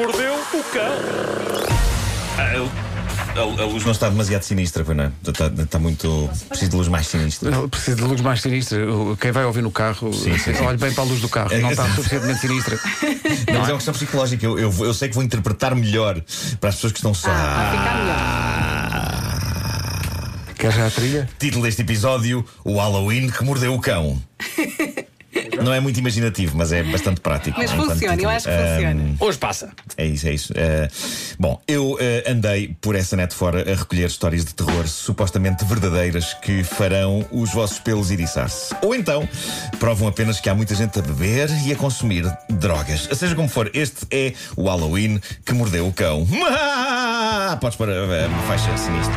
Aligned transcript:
mordeu 0.00 0.34
o 0.34 0.64
cão. 0.72 0.94
A, 2.38 2.42
a- 3.38 3.62
a 3.62 3.66
luz 3.66 3.84
não 3.84 3.92
está 3.92 4.08
demasiado 4.08 4.42
sinistra, 4.42 4.82
pois 4.82 4.96
não? 4.96 5.12
Está, 5.26 5.46
está 5.46 5.78
muito. 5.78 6.28
Preciso 6.48 6.70
de 6.70 6.76
luz 6.78 6.88
mais 6.88 7.06
sinistra. 7.06 7.50
Não, 7.50 7.68
Precisa 7.68 7.96
de 7.96 8.02
luz 8.04 8.20
mais 8.22 8.40
sinistra. 8.40 8.78
Quem 9.20 9.30
vai 9.30 9.44
ouvir 9.44 9.62
no 9.62 9.70
carro, 9.70 10.12
sim, 10.12 10.36
sim. 10.38 10.52
olhe 10.64 10.78
bem 10.78 10.92
para 10.92 11.04
a 11.04 11.06
luz 11.06 11.20
do 11.20 11.28
carro. 11.28 11.50
Não 11.58 11.70
está 11.70 11.86
suficientemente 11.94 12.40
sinistra. 12.40 12.78
Não, 13.52 13.60
mas 13.60 13.68
é 13.68 13.72
uma 13.72 13.76
questão 13.78 13.94
psicológica. 13.94 14.44
Eu, 14.46 14.58
eu, 14.58 14.74
eu 14.80 14.94
sei 14.94 15.08
que 15.08 15.14
vou 15.14 15.22
interpretar 15.22 15.74
melhor 15.74 16.20
para 16.58 16.70
as 16.70 16.76
pessoas 16.76 16.92
que 16.92 16.98
estão 16.98 17.12
só. 17.14 17.28
Vai 17.28 17.70
ficar 17.78 17.94
melhor. 17.98 18.40
Quer 20.56 20.72
já 20.72 20.86
a 20.86 20.90
trilha? 20.90 21.28
Título 21.38 21.62
deste 21.64 21.82
episódio: 21.82 22.44
O 22.64 22.78
Halloween 22.78 23.28
que 23.30 23.44
mordeu 23.44 23.74
o 23.74 23.80
cão. 23.80 24.20
Não 25.62 25.72
é 25.72 25.80
muito 25.80 25.98
imaginativo, 25.98 26.56
mas 26.56 26.72
é 26.72 26.82
bastante 26.82 27.20
prático. 27.20 27.58
Mas 27.58 27.72
enquanto 27.72 27.90
funciona, 27.90 28.22
eu 28.22 28.28
acho 28.28 28.48
que 28.48 28.56
funciona. 28.56 29.02
Ahm, 29.02 29.16
Hoje 29.20 29.38
passa. 29.38 29.70
É 29.96 30.06
isso, 30.06 30.28
é 30.28 30.32
isso. 30.32 30.52
Uh, 30.52 31.36
bom, 31.38 31.60
eu 31.68 31.92
uh, 31.92 31.98
andei 32.26 32.76
por 32.80 32.94
essa 32.94 33.16
net 33.16 33.34
fora 33.34 33.60
a 33.70 33.74
recolher 33.74 34.06
histórias 34.06 34.44
de 34.44 34.54
terror 34.54 34.86
supostamente 34.88 35.64
verdadeiras 35.64 36.34
que 36.34 36.64
farão 36.64 37.26
os 37.30 37.52
vossos 37.52 37.78
pelos 37.78 38.10
eriçar-se. 38.10 38.74
Ou 38.82 38.94
então 38.94 39.28
provam 39.78 40.08
apenas 40.08 40.40
que 40.40 40.48
há 40.48 40.54
muita 40.54 40.74
gente 40.74 40.98
a 40.98 41.02
beber 41.02 41.50
e 41.66 41.72
a 41.72 41.76
consumir 41.76 42.24
drogas. 42.48 43.08
Seja 43.12 43.34
como 43.34 43.48
for, 43.48 43.70
este 43.74 44.06
é 44.10 44.32
o 44.56 44.64
Halloween 44.64 45.20
que 45.44 45.52
mordeu 45.52 45.86
o 45.86 45.92
cão. 45.92 46.26
Podes 47.60 47.76
pôr 47.76 47.90
a, 47.90 48.26
a 48.26 48.42
faixa 48.46 48.76
sinistra. 48.76 49.14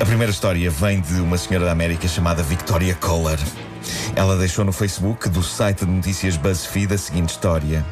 A 0.00 0.04
primeira 0.04 0.32
história 0.32 0.68
vem 0.68 1.00
de 1.00 1.14
uma 1.14 1.38
senhora 1.38 1.66
da 1.66 1.72
América 1.72 2.08
chamada 2.08 2.42
Victoria 2.42 2.94
Kohler. 2.94 3.38
Ela 4.14 4.36
deixou 4.36 4.64
no 4.64 4.72
Facebook 4.72 5.28
do 5.28 5.42
site 5.42 5.84
de 5.84 5.90
notícias 5.90 6.36
BuzzFeed 6.36 6.94
a 6.94 6.98
seguinte 6.98 7.30
história. 7.30 7.84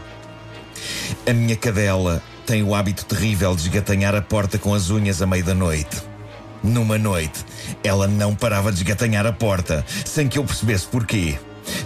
A 1.27 1.33
minha 1.33 1.57
cadela 1.57 2.23
tem 2.47 2.63
o 2.63 2.75
hábito 2.75 3.05
terrível 3.05 3.55
de 3.55 3.63
esgatanhar 3.63 4.15
a 4.15 4.23
porta 4.23 4.59
com 4.59 4.75
as 4.75 4.91
unhas 4.91 5.23
à 5.23 5.27
meia 5.27 5.43
da 5.43 5.55
noite. 5.55 6.03
Numa 6.63 6.99
noite, 6.99 7.45
ela 7.83 8.07
não 8.07 8.35
parava 8.35 8.71
de 8.71 8.79
esgatanhar 8.79 9.27
a 9.27 9.33
porta, 9.33 9.85
sem 10.05 10.29
que 10.29 10.39
eu 10.39 10.45
percebesse 10.45 10.87
porquê. 10.87 11.39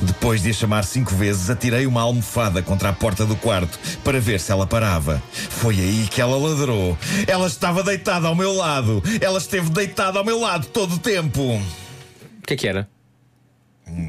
Depois 0.03 0.43
de 0.43 0.51
a 0.51 0.53
chamar 0.53 0.85
cinco 0.85 1.15
vezes, 1.15 1.49
atirei 1.49 1.87
uma 1.87 2.03
almofada 2.03 2.63
contra 2.63 2.89
a 2.89 2.93
porta 2.93 3.25
do 3.25 3.37
quarto 3.37 3.79
para 4.03 4.21
ver 4.21 4.41
se 4.41 4.51
ela 4.51 4.67
parava. 4.67 5.23
Foi 5.33 5.79
aí 5.79 6.09
que 6.11 6.21
ela 6.21 6.37
ladrou. 6.37 6.97
Ela 7.27 7.47
estava 7.47 7.83
deitada 7.83 8.27
ao 8.27 8.35
meu 8.35 8.53
lado. 8.53 9.03
Ela 9.21 9.39
esteve 9.39 9.71
deitada 9.71 10.19
ao 10.19 10.25
meu 10.25 10.41
lado 10.41 10.67
todo 10.67 10.95
o 10.95 10.99
tempo. 10.99 11.43
O 11.43 12.47
que 12.47 12.55
é 12.55 12.57
que 12.57 12.67
era? 12.69 12.89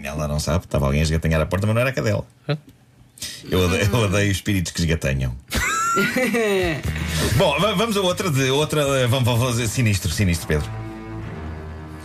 Ela 0.04 0.28
não 0.28 0.40
sabe, 0.40 0.66
estava 0.66 0.86
alguém 0.86 1.02
a 1.02 1.04
esgatanhar 1.04 1.42
a 1.42 1.46
porta, 1.46 1.66
mas 1.68 1.74
não 1.76 1.82
era 1.82 1.90
a 1.90 1.94
cadela. 1.94 2.26
Eu 3.50 3.60
odeio, 3.66 3.86
eu 3.92 4.00
odeio 4.00 4.32
espíritos 4.32 4.72
que 4.72 4.80
esgatanham. 4.82 5.36
Bom, 7.38 7.60
va- 7.60 7.74
vamos 7.74 7.96
a 7.98 8.02
outra 8.02 8.30
de 8.30 8.50
outra. 8.50 8.82
eh, 8.82 9.08
Vamos, 9.08 9.26
fazer 9.40 9.68
sinistro, 9.68 10.12
sinistro, 10.12 10.48
Pedro. 10.48 10.70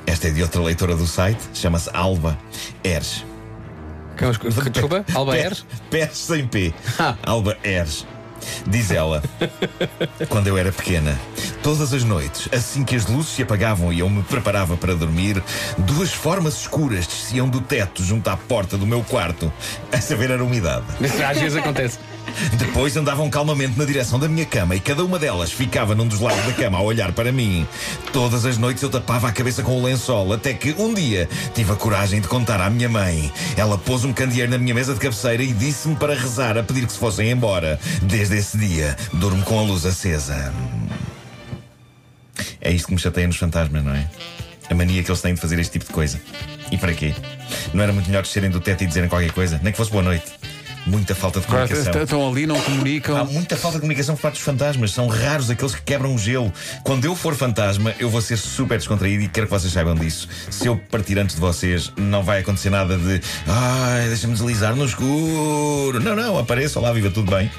Esta 0.06 0.28
é 0.28 0.30
de 0.30 0.42
outra 0.42 0.60
leitora 0.62 0.96
do 0.96 1.06
site, 1.06 1.40
chama-se 1.54 1.90
Alba 1.92 2.38
que- 4.38 4.70
Desculpa, 4.70 5.04
Alba 5.14 5.36
Eres? 5.38 5.64
Pés 5.90 6.16
sem 6.16 6.46
P. 6.46 6.74
Ah. 6.98 7.16
Alba 7.22 7.56
Ers. 7.62 8.06
Diz 8.66 8.90
ela, 8.90 9.22
quando 10.28 10.46
eu 10.46 10.56
era 10.56 10.72
pequena, 10.72 11.18
todas 11.62 11.92
as 11.92 12.04
noites, 12.04 12.48
assim 12.52 12.84
que 12.84 12.96
as 12.96 13.06
luzes 13.06 13.32
se 13.32 13.42
apagavam 13.42 13.92
e 13.92 14.00
eu 14.00 14.08
me 14.08 14.22
preparava 14.22 14.76
para 14.76 14.94
dormir, 14.94 15.42
duas 15.78 16.12
formas 16.12 16.60
escuras 16.60 17.06
desciam 17.06 17.48
do 17.48 17.60
teto 17.60 18.02
junto 18.02 18.28
à 18.28 18.36
porta 18.36 18.76
do 18.76 18.86
meu 18.86 19.02
quarto. 19.02 19.52
A 19.92 20.00
saber, 20.00 20.30
era 20.30 20.44
umidade. 20.44 20.84
Às 21.26 21.38
vezes 21.38 21.56
acontece. 21.56 21.98
Depois 22.56 22.96
andavam 22.96 23.28
calmamente 23.28 23.78
na 23.78 23.84
direção 23.84 24.18
da 24.18 24.28
minha 24.28 24.46
cama 24.46 24.76
e 24.76 24.80
cada 24.80 25.04
uma 25.04 25.18
delas 25.18 25.50
ficava 25.50 25.94
num 25.94 26.06
dos 26.06 26.20
lados 26.20 26.44
da 26.44 26.52
cama 26.52 26.78
a 26.78 26.82
olhar 26.82 27.12
para 27.12 27.32
mim. 27.32 27.66
Todas 28.12 28.44
as 28.44 28.56
noites 28.56 28.82
eu 28.82 28.90
tapava 28.90 29.28
a 29.28 29.32
cabeça 29.32 29.62
com 29.62 29.78
o 29.78 29.82
lençol, 29.82 30.32
até 30.32 30.54
que 30.54 30.74
um 30.78 30.94
dia 30.94 31.28
tive 31.54 31.72
a 31.72 31.76
coragem 31.76 32.20
de 32.20 32.28
contar 32.28 32.60
à 32.60 32.70
minha 32.70 32.88
mãe. 32.88 33.32
Ela 33.56 33.76
pôs 33.76 34.04
um 34.04 34.12
candeeiro 34.12 34.50
na 34.50 34.58
minha 34.58 34.74
mesa 34.74 34.94
de 34.94 35.00
cabeceira 35.00 35.42
e 35.42 35.52
disse-me 35.52 35.96
para 35.96 36.14
rezar 36.14 36.56
a 36.56 36.62
pedir 36.62 36.86
que 36.86 36.92
se 36.92 36.98
fossem 36.98 37.30
embora. 37.30 37.78
Desde 38.02 38.36
esse 38.36 38.56
dia, 38.56 38.96
durmo 39.12 39.42
com 39.42 39.58
a 39.58 39.62
luz 39.62 39.84
acesa. 39.84 40.52
É 42.60 42.70
isto 42.70 42.88
que 42.88 42.94
me 42.94 43.00
chateia 43.00 43.26
nos 43.26 43.36
fantasmas, 43.36 43.82
não 43.84 43.94
é? 43.94 44.06
A 44.68 44.74
mania 44.74 45.02
que 45.02 45.10
eles 45.10 45.20
têm 45.20 45.34
de 45.34 45.40
fazer 45.40 45.58
este 45.58 45.72
tipo 45.72 45.86
de 45.86 45.92
coisa. 45.92 46.20
E 46.70 46.76
para 46.78 46.92
quê? 46.94 47.14
Não 47.74 47.82
era 47.82 47.92
muito 47.92 48.06
melhor 48.06 48.22
descerem 48.22 48.50
do 48.50 48.60
teto 48.60 48.84
e 48.84 48.86
dizerem 48.86 49.08
qualquer 49.08 49.32
coisa? 49.32 49.58
Nem 49.62 49.72
que 49.72 49.76
fosse 49.76 49.90
boa 49.90 50.02
noite. 50.02 50.26
Muita 50.86 51.14
falta 51.14 51.40
de 51.40 51.46
comunicação. 51.46 52.02
estão 52.02 52.28
ali, 52.30 52.46
não 52.46 52.56
Há 52.56 52.62
comunicam. 52.62 53.26
muita 53.26 53.56
falta 53.56 53.76
de 53.76 53.80
comunicação 53.82 54.14
por 54.14 54.22
parte 54.22 54.34
dos 54.36 54.42
fantasmas. 54.42 54.92
São 54.92 55.08
raros 55.08 55.50
aqueles 55.50 55.74
que 55.74 55.82
quebram 55.82 56.14
o 56.14 56.18
gelo. 56.18 56.52
Quando 56.84 57.04
eu 57.04 57.14
for 57.14 57.34
fantasma, 57.34 57.94
eu 57.98 58.08
vou 58.08 58.22
ser 58.22 58.38
super 58.38 58.78
descontraído 58.78 59.22
e 59.24 59.28
quero 59.28 59.46
que 59.46 59.52
vocês 59.52 59.72
saibam 59.72 59.94
disso. 59.94 60.28
Se 60.50 60.66
eu 60.66 60.76
partir 60.76 61.18
antes 61.18 61.34
de 61.34 61.40
vocês, 61.40 61.92
não 61.96 62.22
vai 62.22 62.40
acontecer 62.40 62.70
nada 62.70 62.96
de 62.96 63.20
ai, 63.46 64.08
deixa-me 64.08 64.32
deslizar 64.32 64.74
no 64.74 64.84
escuro. 64.86 66.00
Não, 66.00 66.16
não, 66.16 66.38
apareça 66.38 66.80
lá, 66.80 66.92
viva 66.92 67.10
tudo 67.10 67.30
bem. 67.30 67.50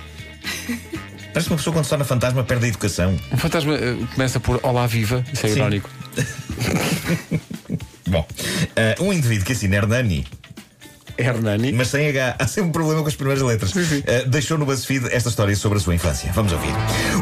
Parece 1.33 1.47
que 1.47 1.53
uma 1.53 1.57
pessoa 1.57 1.73
quando 1.73 1.85
se 1.85 1.89
torna 1.89 2.05
fantasma 2.05 2.43
perde 2.43 2.65
a 2.65 2.67
educação. 2.67 3.17
Um 3.31 3.37
fantasma 3.37 3.73
eh, 3.75 3.95
começa 4.13 4.39
por 4.39 4.59
Olá 4.63 4.85
Viva, 4.87 5.23
isso 5.31 5.45
é 5.45 5.49
Sim. 5.49 5.55
irónico. 5.55 5.89
Bom, 8.07 8.27
ah, 8.75 9.01
um 9.01 9.13
indivíduo 9.13 9.45
que 9.45 9.53
assina 9.53 9.77
Hernani 9.77 10.25
Hernani. 11.17 11.71
mas 11.71 11.89
sem 11.89 12.07
H. 12.09 12.35
Há 12.39 12.47
sempre 12.47 12.69
um 12.69 12.71
problema 12.71 13.01
com 13.01 13.07
as 13.07 13.15
primeiras 13.15 13.43
letras. 13.43 13.71
Uh, 13.73 14.27
deixou 14.27 14.57
no 14.57 14.65
BuzzFeed 14.65 15.07
esta 15.11 15.29
história 15.29 15.55
sobre 15.55 15.77
a 15.77 15.81
sua 15.81 15.95
infância. 15.95 16.31
Vamos 16.33 16.51
ouvir. 16.51 16.73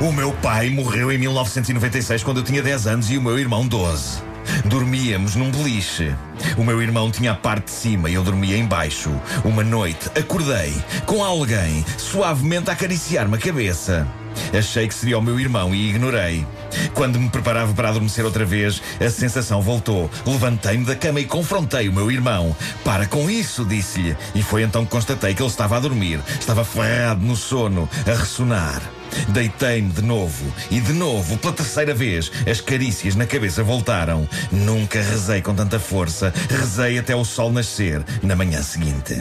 O 0.02 0.12
meu 0.12 0.32
pai 0.34 0.70
morreu 0.70 1.12
em 1.12 1.18
1996 1.18 2.24
quando 2.24 2.38
eu 2.38 2.44
tinha 2.44 2.62
10 2.62 2.88
anos 2.88 3.12
e 3.12 3.18
o 3.18 3.22
meu 3.22 3.38
irmão 3.38 3.68
12. 3.68 4.30
Dormíamos 4.66 5.36
num 5.36 5.52
beliche. 5.52 6.16
O 6.58 6.64
meu 6.64 6.82
irmão 6.82 7.12
tinha 7.12 7.32
a 7.32 7.36
parte 7.36 7.66
de 7.66 7.72
cima 7.72 8.10
e 8.10 8.14
eu 8.14 8.24
dormia 8.24 8.58
em 8.58 8.66
baixo. 8.66 9.12
Uma 9.44 9.64
noite 9.64 10.10
acordei 10.18 10.74
com 11.06 11.24
alguém 11.24 11.86
suavemente 11.98 12.70
a 12.70 12.74
acariciar-me 12.74 13.36
a 13.36 13.40
cabeça. 13.40 14.08
Achei 14.58 14.88
que 14.88 14.94
seria 14.94 15.18
o 15.18 15.22
meu 15.22 15.40
irmão 15.40 15.74
e 15.74 15.90
ignorei. 15.90 16.46
Quando 16.94 17.20
me 17.20 17.30
preparava 17.30 17.74
para 17.74 17.90
adormecer 17.90 18.26
outra 18.26 18.46
vez, 18.46 18.82
a 19.00 19.10
sensação 19.10 19.62
voltou. 19.62 20.10
Levantei-me 20.26 20.86
da 20.86 20.96
cama 20.96 21.20
e 21.20 21.26
confrontei 21.26 21.88
o 21.90 21.94
meu 21.94 22.12
irmão. 22.12 22.56
Para 22.84 23.06
com 23.06 23.30
isso, 23.30 23.66
disse-lhe. 23.66 24.16
E 24.36 24.42
foi 24.42 24.64
então 24.64 24.86
que 24.86 24.92
constatei 24.92 25.34
que 25.34 25.42
ele 25.42 25.50
estava 25.50 25.78
a 25.78 25.80
dormir. 25.80 26.20
Estava 26.40 26.64
ferrado 26.64 27.26
no 27.26 27.36
sono, 27.36 27.90
a 28.06 28.12
ressonar. 28.12 28.82
Deitei-me 29.30 29.92
de 29.92 30.02
novo 30.02 30.54
e 30.70 30.80
de 30.80 30.94
novo, 30.94 31.38
pela 31.38 31.54
terceira 31.54 31.94
vez, 31.94 32.32
as 32.50 32.62
carícias 32.62 33.16
na 33.16 33.26
cabeça 33.26 33.64
voltaram. 33.64 34.28
Nunca 34.52 35.02
rezei 35.02 35.42
com 35.42 35.56
tanta 35.56 35.80
força. 35.80 36.34
Rezei 36.50 36.98
até 37.00 37.16
o 37.16 37.26
sol 37.26 37.52
nascer 37.52 38.04
na 38.22 38.36
manhã 38.36 38.62
seguinte. 38.62 39.16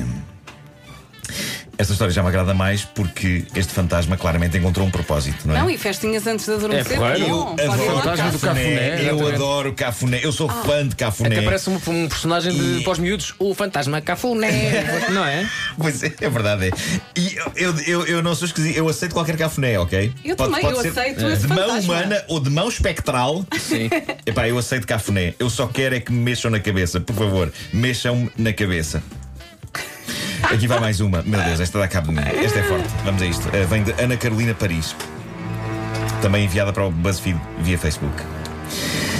Esta 1.78 1.92
história 1.92 2.12
já 2.12 2.22
me 2.24 2.28
agrada 2.28 2.52
mais 2.54 2.82
porque 2.84 3.44
este 3.54 3.72
fantasma 3.72 4.16
claramente 4.16 4.58
encontrou 4.58 4.84
um 4.84 4.90
propósito, 4.90 5.46
não 5.46 5.54
é? 5.56 5.60
Não, 5.60 5.70
e 5.70 5.78
festinhas 5.78 6.26
antes 6.26 6.44
de 6.44 6.52
adormecer. 6.52 6.92
É 6.94 6.96
bom, 6.96 7.54
Eu 7.56 7.66
pode 7.68 7.82
adoro 7.82 8.00
Fantasma 8.02 8.30
do 8.32 8.38
Cafuné, 8.40 8.88
Eu 8.88 8.98
exatamente. 8.98 9.34
adoro 9.34 9.72
Cafuné. 9.74 10.20
Eu 10.22 10.32
sou 10.32 10.48
fã 10.48 10.88
de 10.88 10.96
Cafuné. 10.96 11.36
Até 11.36 11.42
parece 11.42 11.70
um, 11.70 11.76
um 11.86 12.08
personagem 12.08 12.52
de 12.52 12.80
E- 12.80 12.84
pós-miúdos. 12.84 13.32
O 13.38 13.54
fantasma 13.54 14.00
cafuné. 14.00 14.84
Não 15.10 15.24
é? 15.24 15.48
Pois 15.78 16.02
é, 16.02 16.12
é 16.20 16.28
verdade. 16.28 16.66
É. 16.66 16.70
E 17.16 17.36
eu, 17.36 17.52
eu, 17.54 17.80
eu, 17.86 18.06
eu 18.06 18.22
não 18.22 18.34
sou 18.34 18.46
esquisito, 18.46 18.76
eu 18.76 18.88
aceito 18.88 19.12
qualquer 19.12 19.36
cafuné, 19.36 19.78
ok? 19.78 20.12
Eu 20.24 20.34
também, 20.34 20.64
eu 20.64 20.80
aceito 20.80 21.26
esse 21.28 21.42
de 21.42 21.46
mão 21.48 21.58
fantasma. 21.58 21.94
humana 21.94 22.24
ou 22.26 22.40
de 22.40 22.50
mão 22.50 22.68
espectral. 22.68 23.44
Sim. 23.60 23.88
Epá, 24.26 24.48
eu 24.48 24.58
aceito 24.58 24.84
cafuné. 24.86 25.34
Eu 25.38 25.48
só 25.48 25.68
quero 25.68 25.94
é 25.94 26.00
que 26.00 26.10
me 26.10 26.18
mexam 26.18 26.50
na 26.50 26.58
cabeça, 26.58 26.98
por 26.98 27.14
favor. 27.14 27.52
Mexam-me 27.72 28.30
na 28.36 28.52
cabeça. 28.52 29.00
Aqui 30.42 30.66
vai 30.66 30.80
mais 30.80 31.00
uma. 31.00 31.22
Meu 31.22 31.40
Deus, 31.42 31.60
esta 31.60 31.78
dá 31.78 31.88
cabo 31.88 32.08
de 32.08 32.14
mim. 32.14 32.22
Esta 32.44 32.60
é 32.60 32.62
forte. 32.62 32.88
Vamos 33.04 33.20
a 33.22 33.26
isto. 33.26 33.48
Uh, 33.48 33.66
vem 33.66 33.82
de 33.82 33.92
Ana 34.00 34.16
Carolina 34.16 34.54
Paris. 34.54 34.94
Também 36.22 36.44
enviada 36.44 36.72
para 36.72 36.84
o 36.84 36.90
BuzzFeed 36.90 37.40
via 37.60 37.78
Facebook. 37.78 38.14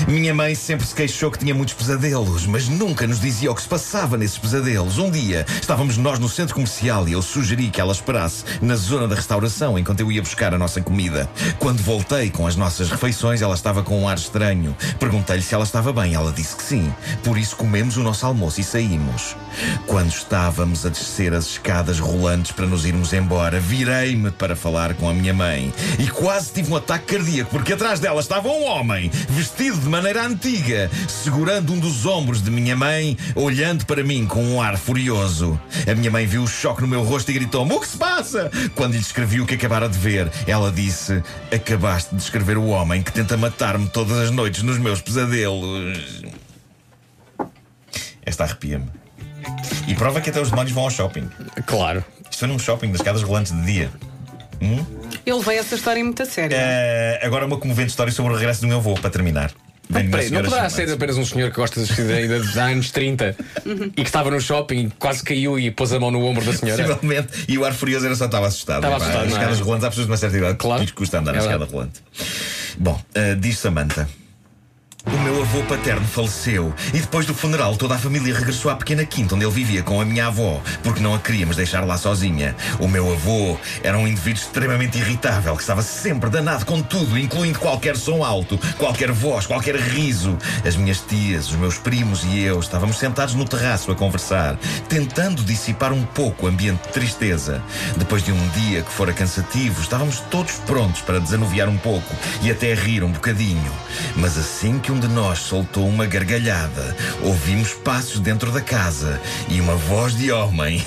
Minha 0.08 0.32
mãe 0.32 0.54
sempre 0.54 0.86
se 0.86 0.94
queixou 0.94 1.30
que 1.30 1.38
tinha 1.38 1.54
muitos 1.54 1.74
pesadelos, 1.74 2.46
mas 2.46 2.66
nunca 2.66 3.06
nos 3.06 3.20
dizia 3.20 3.52
o 3.52 3.54
que 3.54 3.60
se 3.60 3.68
passava 3.68 4.16
nesses 4.16 4.38
pesadelos. 4.38 4.96
Um 4.96 5.10
dia 5.10 5.44
estávamos 5.60 5.98
nós 5.98 6.18
no 6.18 6.30
centro 6.30 6.54
comercial 6.54 7.06
e 7.06 7.12
eu 7.12 7.20
sugeri 7.20 7.68
que 7.68 7.78
ela 7.78 7.92
esperasse 7.92 8.42
na 8.62 8.74
zona 8.74 9.06
da 9.06 9.14
restauração 9.14 9.78
enquanto 9.78 10.00
eu 10.00 10.10
ia 10.10 10.22
buscar 10.22 10.54
a 10.54 10.58
nossa 10.58 10.80
comida. 10.80 11.28
Quando 11.58 11.82
voltei 11.82 12.30
com 12.30 12.46
as 12.46 12.56
nossas 12.56 12.88
refeições, 12.88 13.42
ela 13.42 13.54
estava 13.54 13.82
com 13.82 14.00
um 14.00 14.08
ar 14.08 14.16
estranho. 14.16 14.74
Perguntei-lhe 14.98 15.42
se 15.42 15.54
ela 15.54 15.64
estava 15.64 15.92
bem. 15.92 16.14
Ela 16.14 16.32
disse 16.32 16.56
que 16.56 16.62
sim. 16.62 16.90
Por 17.22 17.36
isso 17.36 17.54
comemos 17.54 17.98
o 17.98 18.02
nosso 18.02 18.24
almoço 18.24 18.62
e 18.62 18.64
saímos. 18.64 19.36
Quando 19.86 20.08
estávamos 20.08 20.86
a 20.86 20.88
descer 20.88 21.34
as 21.34 21.44
escadas 21.44 21.98
rolantes 21.98 22.52
para 22.52 22.64
nos 22.64 22.86
irmos 22.86 23.12
embora, 23.12 23.60
virei-me 23.60 24.30
para 24.30 24.56
falar 24.56 24.94
com 24.94 25.06
a 25.06 25.12
minha 25.12 25.34
mãe 25.34 25.70
e 25.98 26.06
quase 26.08 26.50
tive 26.50 26.72
um 26.72 26.76
ataque 26.76 27.14
cardíaco 27.14 27.50
porque 27.50 27.74
atrás 27.74 28.00
dela 28.00 28.20
estava 28.20 28.48
um 28.48 28.64
homem 28.64 29.10
vestido 29.28 29.76
de 29.78 29.88
maneira 29.98 30.24
antiga, 30.26 30.90
segurando 31.08 31.72
um 31.72 31.78
dos 31.78 32.06
ombros 32.06 32.42
de 32.42 32.50
minha 32.50 32.76
mãe, 32.76 33.16
olhando 33.34 33.84
para 33.84 34.04
mim 34.04 34.26
com 34.26 34.42
um 34.42 34.62
ar 34.62 34.78
furioso. 34.78 35.60
A 35.90 35.94
minha 35.94 36.10
mãe 36.10 36.26
viu 36.26 36.42
o 36.42 36.46
choque 36.46 36.82
no 36.82 36.88
meu 36.88 37.02
rosto 37.02 37.30
e 37.30 37.34
gritou-me: 37.34 37.72
O 37.72 37.80
que 37.80 37.88
se 37.88 37.96
passa? 37.96 38.50
Quando 38.74 38.92
lhe 38.92 38.98
descrevi 38.98 39.40
o 39.40 39.46
que 39.46 39.54
acabara 39.54 39.88
de 39.88 39.98
ver, 39.98 40.30
ela 40.46 40.70
disse: 40.70 41.22
Acabaste 41.52 42.10
de 42.10 42.16
descrever 42.16 42.56
o 42.56 42.66
homem 42.66 43.02
que 43.02 43.12
tenta 43.12 43.36
matar-me 43.36 43.88
todas 43.88 44.16
as 44.18 44.30
noites 44.30 44.62
nos 44.62 44.78
meus 44.78 45.00
pesadelos. 45.00 46.22
Esta 48.24 48.44
arrepia-me. 48.44 48.86
E 49.86 49.94
prova 49.94 50.20
que 50.20 50.30
até 50.30 50.40
os 50.40 50.50
demónios 50.50 50.72
vão 50.72 50.84
ao 50.84 50.90
shopping. 50.90 51.28
Claro. 51.66 52.04
Isto 52.30 52.40
foi 52.40 52.48
num 52.48 52.58
shopping 52.58 52.88
das 52.88 53.00
escadas 53.00 53.22
rolantes 53.22 53.52
de 53.52 53.62
dia. 53.62 53.90
Ele 55.24 55.40
veio 55.40 55.60
essa 55.60 55.74
história 55.74 56.02
muito 56.02 56.22
a 56.22 56.26
sério. 56.26 56.56
Eh, 56.58 57.20
agora 57.22 57.46
uma 57.46 57.58
comovente 57.58 57.90
história 57.90 58.12
sobre 58.12 58.32
o 58.32 58.36
regresso 58.36 58.60
do 58.60 58.66
meu 58.66 58.78
avô, 58.78 58.94
para 58.94 59.10
terminar. 59.10 59.52
Peraí, 59.90 60.30
não 60.30 60.42
poderá 60.42 60.68
ser 60.68 60.90
apenas 60.90 61.16
um 61.16 61.24
senhor 61.24 61.50
que 61.50 61.56
gosta 61.56 61.80
de 61.80 61.86
vestir 61.86 62.10
ainda 62.12 62.38
dos 62.40 62.56
anos 62.58 62.90
30 62.90 63.34
e 63.96 64.02
que 64.02 64.08
estava 64.08 64.30
no 64.30 64.40
shopping, 64.40 64.90
quase 64.98 65.22
caiu 65.22 65.58
e 65.58 65.70
pôs 65.70 65.92
a 65.92 65.98
mão 65.98 66.10
no 66.10 66.22
ombro 66.24 66.44
da 66.44 66.52
senhora. 66.52 66.84
Possivelmente. 66.84 67.44
E 67.48 67.56
o 67.56 67.64
ar 67.64 67.72
furioso 67.72 68.04
era 68.04 68.14
só 68.14 68.26
estava 68.26 68.46
assustado. 68.48 68.84
Estava 68.84 68.96
Epá, 68.96 69.04
assustado, 69.04 69.24
As 69.26 69.32
é? 69.32 69.34
escadas 69.36 69.60
rolantes, 69.60 69.84
há 69.84 69.88
pessoas 69.88 70.06
de 70.06 70.10
uma 70.12 70.16
certa 70.18 70.36
idade 70.36 70.56
Claro. 70.58 70.84
que 70.84 70.92
custa 70.92 71.18
andar 71.18 71.32
É 71.32 71.38
na 71.38 71.42
escada 71.42 71.64
rolante. 71.64 72.02
Bom, 72.78 73.00
eh, 73.14 73.34
diz 73.34 73.58
Samantha. 73.58 74.08
O 75.06 75.16
meu 75.20 75.40
avô 75.40 75.62
paterno 75.62 76.06
faleceu 76.06 76.74
e 76.92 76.98
depois 76.98 77.24
do 77.24 77.32
funeral 77.32 77.76
toda 77.76 77.94
a 77.94 77.98
família 77.98 78.34
regressou 78.34 78.70
à 78.70 78.74
pequena 78.74 79.04
quinta 79.04 79.36
onde 79.36 79.44
ele 79.44 79.54
vivia 79.54 79.82
com 79.82 80.00
a 80.00 80.04
minha 80.04 80.26
avó, 80.26 80.60
porque 80.82 81.00
não 81.00 81.14
a 81.14 81.18
queríamos 81.18 81.56
deixar 81.56 81.84
lá 81.86 81.96
sozinha. 81.96 82.54
O 82.80 82.88
meu 82.88 83.10
avô 83.12 83.56
era 83.82 83.96
um 83.96 84.08
indivíduo 84.08 84.42
extremamente 84.42 84.98
irritável 84.98 85.54
que 85.54 85.62
estava 85.62 85.82
sempre 85.82 86.28
danado 86.28 86.66
com 86.66 86.82
tudo, 86.82 87.16
incluindo 87.16 87.60
qualquer 87.60 87.96
som 87.96 88.24
alto, 88.24 88.58
qualquer 88.76 89.12
voz, 89.12 89.46
qualquer 89.46 89.76
riso. 89.76 90.36
As 90.66 90.74
minhas 90.74 91.00
tias, 91.00 91.48
os 91.48 91.56
meus 91.56 91.78
primos 91.78 92.24
e 92.24 92.40
eu 92.40 92.58
estávamos 92.58 92.98
sentados 92.98 93.34
no 93.34 93.44
terraço 93.44 93.92
a 93.92 93.94
conversar, 93.94 94.58
tentando 94.88 95.44
dissipar 95.44 95.92
um 95.92 96.04
pouco 96.04 96.46
o 96.46 96.48
ambiente 96.48 96.82
de 96.82 96.92
tristeza. 96.92 97.62
Depois 97.96 98.24
de 98.24 98.32
um 98.32 98.48
dia 98.48 98.82
que 98.82 98.92
fora 98.92 99.12
cansativo, 99.12 99.80
estávamos 99.80 100.18
todos 100.28 100.54
prontos 100.66 101.02
para 101.02 101.20
desanuviar 101.20 101.68
um 101.68 101.78
pouco 101.78 102.14
e 102.42 102.50
até 102.50 102.74
rir 102.74 103.04
um 103.04 103.12
bocadinho. 103.12 103.72
Mas 104.16 104.36
assim 104.36 104.78
que 104.78 104.87
um 104.92 104.98
de 104.98 105.08
nós 105.08 105.40
soltou 105.40 105.86
uma 105.86 106.06
gargalhada, 106.06 106.96
ouvimos 107.22 107.74
passos 107.74 108.20
dentro 108.20 108.50
da 108.50 108.60
casa 108.60 109.20
e 109.48 109.60
uma 109.60 109.74
voz 109.74 110.16
de 110.16 110.32
homem 110.32 110.84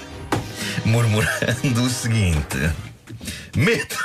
murmurando 0.84 1.82
o 1.82 1.88
seguinte: 1.88 2.70
Medo! 3.56 3.96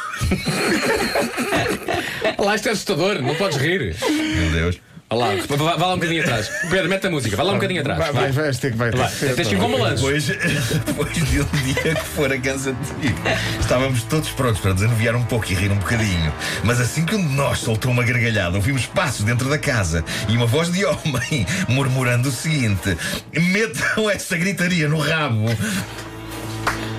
Lá, 2.37 2.55
isto 2.55 2.69
é 2.69 2.71
assustador, 2.71 3.21
não 3.21 3.35
podes 3.35 3.57
rir. 3.57 3.95
Meu 4.09 4.51
Deus. 4.51 4.88
Olha 5.11 5.37
lá, 5.39 5.57
vá, 5.57 5.75
vá 5.75 5.87
lá 5.87 5.93
um 5.93 5.97
bocadinho 5.97 6.21
atrás. 6.21 6.49
Pedro, 6.69 6.87
mete 6.87 7.07
a 7.07 7.09
música, 7.09 7.35
vá 7.35 7.41
lá 7.41 7.51
um 7.53 7.55
bocadinho 7.55 7.81
atrás. 7.81 7.97
Vai, 7.97 8.11
vai, 8.11 8.31
vais 8.31 8.59
ter 8.59 8.71
que 8.71 8.77
vai. 8.77 8.91
ter 8.91 8.97
Vai, 8.97 9.09
que 9.09 9.15
ser, 9.15 9.35
tens 9.35 9.47
que 9.47 9.55
ir 9.55 9.57
com 9.57 9.71
balanços. 9.71 10.01
Depois, 10.01 10.27
depois 10.85 11.13
de 11.13 11.41
um 11.41 11.45
dia 11.63 11.95
que 11.95 12.05
fora 12.05 12.39
cansativo, 12.39 13.15
estávamos 13.59 14.03
todos 14.03 14.29
prontos 14.29 14.61
para 14.61 14.73
desanuviar 14.73 15.15
um 15.15 15.23
pouco 15.25 15.51
e 15.51 15.55
rir 15.55 15.71
um 15.71 15.77
bocadinho. 15.77 16.31
Mas 16.63 16.79
assim 16.79 17.05
que 17.05 17.15
um 17.15 17.27
de 17.27 17.33
nós 17.33 17.57
soltou 17.57 17.91
uma 17.91 18.03
gargalhada, 18.03 18.55
ouvimos 18.55 18.85
passos 18.85 19.25
dentro 19.25 19.49
da 19.49 19.57
casa 19.57 20.05
e 20.27 20.37
uma 20.37 20.45
voz 20.45 20.71
de 20.71 20.85
homem 20.85 21.47
murmurando 21.67 22.29
o 22.29 22.31
seguinte: 22.31 22.95
Metam 23.33 24.09
essa 24.11 24.37
gritaria 24.37 24.87
no 24.87 24.99
rabo. 24.99 25.45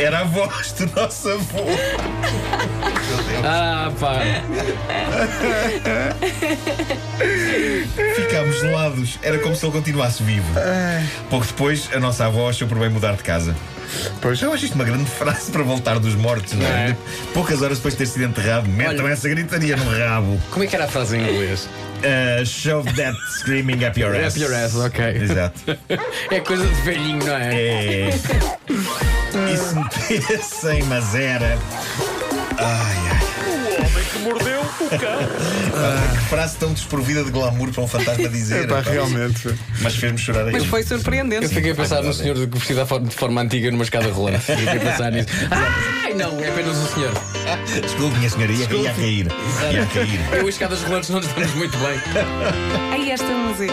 Era 0.00 0.20
a 0.20 0.24
voz 0.24 0.72
do 0.72 0.86
nosso 0.98 1.28
avô. 1.28 1.62
Meu 1.64 1.76
Deus. 3.24 3.44
Ah, 3.44 3.92
pá. 4.00 4.20
Ficámos 8.16 8.60
gelados. 8.60 9.18
Era 9.22 9.38
como 9.38 9.54
se 9.54 9.64
ele 9.64 9.72
continuasse 9.72 10.22
vivo. 10.22 10.46
Pouco 11.28 11.46
depois, 11.46 11.90
a 11.94 12.00
nossa 12.00 12.24
avó 12.26 12.48
achou 12.48 12.66
por 12.66 12.78
bem 12.78 12.88
mudar 12.88 13.12
de 13.12 13.22
casa. 13.22 13.54
Pois. 14.22 14.40
Eu 14.40 14.52
acho 14.52 14.64
isto 14.64 14.74
uma 14.74 14.84
grande 14.84 15.04
frase 15.10 15.50
para 15.50 15.62
voltar 15.62 15.98
dos 15.98 16.14
mortos, 16.14 16.52
não 16.54 16.66
é? 16.66 16.90
É. 16.90 16.96
Poucas 17.34 17.60
horas 17.60 17.78
depois 17.78 17.94
de 17.94 17.98
ter 17.98 18.06
sido 18.06 18.24
enterrado, 18.24 18.68
metam 18.68 19.04
Olha. 19.04 19.12
essa 19.12 19.28
gritaria 19.28 19.76
no 19.76 19.90
rabo. 19.90 20.40
Como 20.50 20.64
é 20.64 20.66
que 20.66 20.76
era 20.76 20.84
a 20.84 20.88
frase 20.88 21.16
em 21.16 21.22
inglês? 21.22 21.68
Uh, 22.00 22.46
shove 22.46 22.90
that 22.94 23.14
screaming 23.40 23.84
up 23.84 23.98
your 24.00 24.14
ass. 24.16 24.34
Up 24.34 24.40
your 24.42 24.54
ass, 24.54 24.74
ok. 24.74 25.04
Exato. 25.04 25.60
É 26.30 26.40
coisa 26.40 26.64
de 26.66 26.80
velhinho, 26.82 27.18
não 27.26 27.36
é? 27.36 27.54
É. 27.54 28.10
E 29.52 29.56
se 29.56 29.74
metesse 30.10 30.68
em 30.68 30.82
mazera. 30.84 31.58
Ai, 32.58 32.96
ai. 33.10 33.30
O 33.46 33.82
homem 33.82 34.04
que 34.04 34.18
mordeu 34.18 34.60
o 34.60 34.88
cão. 34.98 35.20
Ah, 35.74 36.08
que 36.16 36.24
frase 36.28 36.56
tão 36.56 36.72
desprovida 36.72 37.24
de 37.24 37.30
glamour 37.30 37.70
para 37.70 37.82
um 37.82 37.88
fantasma 37.88 38.28
dizer. 38.28 38.64
Epá, 38.64 38.82
pá. 38.82 38.90
realmente. 38.90 39.54
Mas 39.80 39.96
fez-me 39.96 40.18
chorar 40.18 40.46
aí. 40.46 40.52
Mas 40.52 40.64
foi 40.66 40.80
Eu 40.82 40.86
surpreendente. 40.86 41.48
fiquei 41.48 41.70
a 41.72 41.74
pensar 41.74 42.02
no 42.02 42.12
senhor 42.12 42.36
vestido 42.36 42.80
de 42.82 42.86
forma- 42.86 43.08
de 43.08 43.14
forma 43.16 43.40
antiga 43.40 43.70
numa 43.70 43.84
escada 43.84 44.10
rolante. 44.12 44.40
Fiquei 44.40 44.68
a 44.76 44.80
pensar 44.80 45.10
nisso. 45.12 45.28
Ai, 45.50 46.12
não, 46.14 46.38
é 46.40 46.48
apenas 46.48 46.76
o 46.76 46.86
senhor. 46.94 47.12
Desculpe, 47.82 48.16
minha 48.18 48.30
senhoria, 48.30 48.56
ia 48.70 48.90
a 48.90 48.94
cair. 48.94 49.26
Ia 49.72 49.82
a 49.82 49.86
cair. 49.86 50.20
Eu 50.32 50.46
e 50.46 50.50
escadas 50.50 50.82
rolantes 50.82 51.08
não 51.10 51.20
nos 51.20 51.28
damos 51.28 51.54
muito 51.54 51.76
bem. 51.78 52.00
Aí 52.92 53.10
esta 53.10 53.26
música. 53.26 53.72